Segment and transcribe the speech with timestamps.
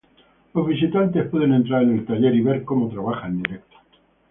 [0.55, 3.75] Los visitantes pueden entrar en el taller y ver cómo trabaja en directo.